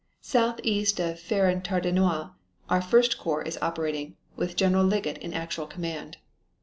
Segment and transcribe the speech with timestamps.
[0.19, 2.31] Southeast of Fere en Tardenois
[2.71, 6.17] our 1st Corps is operating, with General Liggett in actual command."